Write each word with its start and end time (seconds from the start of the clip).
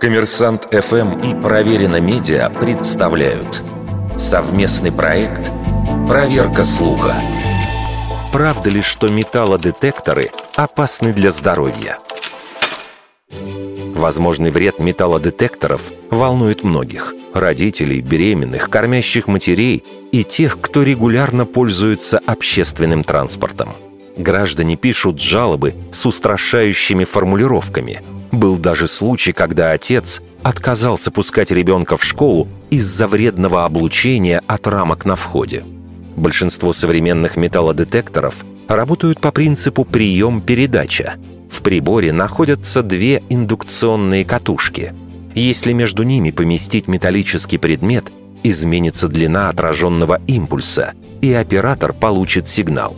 Коммерсант 0.00 0.68
ФМ 0.70 1.20
и 1.20 1.34
Проверено 1.34 2.00
Медиа 2.00 2.50
представляют 2.50 3.62
совместный 4.16 4.92
проект 4.92 5.50
«Проверка 6.06 6.62
слуха». 6.62 7.14
Правда 8.30 8.70
ли, 8.70 8.82
что 8.82 9.08
металлодетекторы 9.08 10.30
опасны 10.54 11.12
для 11.12 11.30
здоровья? 11.30 11.98
Возможный 13.94 14.50
вред 14.50 14.78
металлодетекторов 14.78 15.90
волнует 16.10 16.62
многих– 16.62 17.14
родителей, 17.34 18.00
беременных, 18.00 18.68
кормящих 18.68 19.26
матерей 19.26 19.82
и 20.12 20.22
тех, 20.22 20.60
кто 20.60 20.82
регулярно 20.82 21.46
пользуется 21.46 22.20
общественным 22.26 23.02
транспортом. 23.02 23.70
Граждане 24.16 24.76
пишут 24.76 25.20
жалобы 25.20 25.74
с 25.90 26.04
устрашающими 26.06 27.04
формулировками– 27.04 28.02
был 28.36 28.58
даже 28.58 28.86
случай, 28.86 29.32
когда 29.32 29.72
отец 29.72 30.22
отказался 30.42 31.10
пускать 31.10 31.50
ребенка 31.50 31.96
в 31.96 32.04
школу 32.04 32.48
из-за 32.70 33.08
вредного 33.08 33.64
облучения 33.64 34.42
от 34.46 34.66
рамок 34.66 35.04
на 35.04 35.16
входе. 35.16 35.64
Большинство 36.16 36.72
современных 36.72 37.36
металлодетекторов 37.36 38.44
работают 38.68 39.20
по 39.20 39.32
принципу 39.32 39.84
«прием-передача». 39.84 41.14
В 41.50 41.62
приборе 41.62 42.12
находятся 42.12 42.82
две 42.82 43.22
индукционные 43.28 44.24
катушки. 44.24 44.94
Если 45.34 45.72
между 45.72 46.02
ними 46.02 46.30
поместить 46.30 46.88
металлический 46.88 47.58
предмет, 47.58 48.12
изменится 48.42 49.08
длина 49.08 49.48
отраженного 49.48 50.20
импульса, 50.26 50.92
и 51.20 51.32
оператор 51.32 51.92
получит 51.92 52.48
сигнал. 52.48 52.96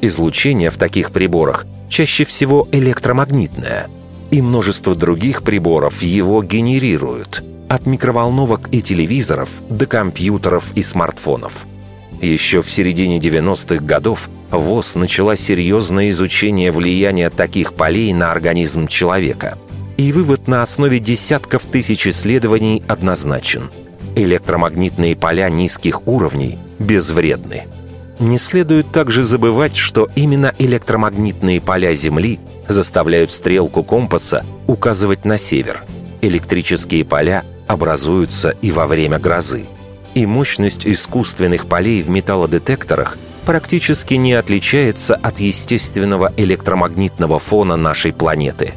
Излучение 0.00 0.70
в 0.70 0.76
таких 0.76 1.10
приборах 1.10 1.66
чаще 1.88 2.24
всего 2.24 2.68
электромагнитное– 2.72 3.88
и 4.30 4.42
множество 4.42 4.94
других 4.94 5.42
приборов 5.42 6.02
его 6.02 6.42
генерируют, 6.42 7.44
от 7.68 7.86
микроволновок 7.86 8.68
и 8.72 8.82
телевизоров 8.82 9.50
до 9.68 9.86
компьютеров 9.86 10.72
и 10.74 10.82
смартфонов. 10.82 11.66
Еще 12.20 12.60
в 12.60 12.70
середине 12.70 13.18
90-х 13.18 13.82
годов 13.82 14.28
ВОЗ 14.50 14.96
начала 14.96 15.36
серьезное 15.36 16.10
изучение 16.10 16.70
влияния 16.70 17.30
таких 17.30 17.72
полей 17.74 18.12
на 18.12 18.30
организм 18.30 18.86
человека. 18.88 19.56
И 19.96 20.12
вывод 20.12 20.46
на 20.48 20.62
основе 20.62 20.98
десятков 20.98 21.64
тысяч 21.64 22.06
исследований 22.06 22.82
однозначен. 22.88 23.70
Электромагнитные 24.16 25.16
поля 25.16 25.48
низких 25.48 26.06
уровней 26.06 26.58
безвредны. 26.78 27.64
Не 28.20 28.38
следует 28.38 28.92
также 28.92 29.24
забывать, 29.24 29.76
что 29.76 30.10
именно 30.14 30.52
электромагнитные 30.58 31.58
поля 31.58 31.94
Земли 31.94 32.38
заставляют 32.68 33.32
стрелку 33.32 33.82
компаса 33.82 34.44
указывать 34.66 35.24
на 35.24 35.38
север. 35.38 35.82
Электрические 36.20 37.06
поля 37.06 37.44
образуются 37.66 38.50
и 38.60 38.72
во 38.72 38.86
время 38.86 39.18
грозы. 39.18 39.64
И 40.12 40.26
мощность 40.26 40.86
искусственных 40.86 41.66
полей 41.66 42.02
в 42.02 42.10
металлодетекторах 42.10 43.16
практически 43.46 44.14
не 44.14 44.34
отличается 44.34 45.14
от 45.14 45.40
естественного 45.40 46.30
электромагнитного 46.36 47.38
фона 47.38 47.76
нашей 47.76 48.12
планеты. 48.12 48.74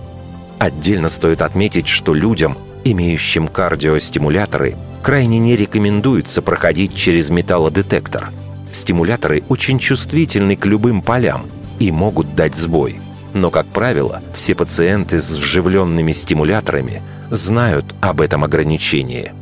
Отдельно 0.58 1.10
стоит 1.10 1.42
отметить, 1.42 1.88
что 1.88 2.14
людям, 2.14 2.58
имеющим 2.86 3.50
кардиостимуляторы, 3.50 4.78
крайне 5.02 5.38
не 5.38 5.58
рекомендуется 5.58 6.42
проходить 6.42 6.96
через 6.96 7.30
металлодетектор. 7.30 8.30
Стимуляторы 8.74 9.44
очень 9.48 9.80
чувствительны 9.80 10.58
к 10.58 10.66
любым 10.66 11.02
полям 11.02 11.46
и 11.80 11.92
могут 11.92 12.36
дать 12.36 12.56
сбой– 12.56 13.00
но, 13.34 13.50
как 13.50 13.66
правило, 13.68 14.22
все 14.36 14.56
пациенты 14.56 15.20
с 15.20 15.36
вживленными 15.36 16.12
стимуляторами 16.12 17.02
знают 17.32 17.96
об 18.00 18.22
этом 18.22 18.44
ограничении. 18.44 19.34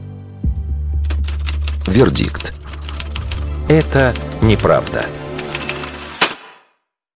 Вердикт. 1.88 2.54
Это 3.68 4.14
неправда. 4.42 5.06